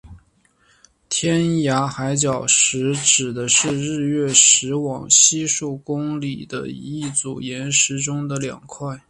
[1.09, 8.97] 天涯海角石指的是日月石往西数公里的一组岩石中的两块。